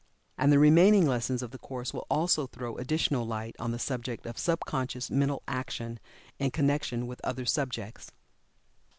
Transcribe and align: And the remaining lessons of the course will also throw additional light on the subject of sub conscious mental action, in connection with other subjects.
And 0.35 0.51
the 0.51 0.57
remaining 0.57 1.05
lessons 1.05 1.43
of 1.43 1.51
the 1.51 1.59
course 1.59 1.93
will 1.93 2.07
also 2.09 2.47
throw 2.47 2.75
additional 2.77 3.23
light 3.23 3.55
on 3.59 3.69
the 3.69 3.77
subject 3.77 4.25
of 4.25 4.35
sub 4.39 4.61
conscious 4.61 5.11
mental 5.11 5.43
action, 5.47 5.99
in 6.39 6.49
connection 6.49 7.05
with 7.05 7.21
other 7.23 7.45
subjects. 7.45 8.11